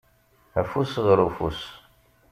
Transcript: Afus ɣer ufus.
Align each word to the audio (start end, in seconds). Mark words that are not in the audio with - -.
Afus 0.61 0.91
ɣer 1.05 1.19
ufus. 1.27 1.61